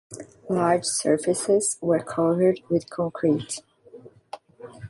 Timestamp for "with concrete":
2.71-3.61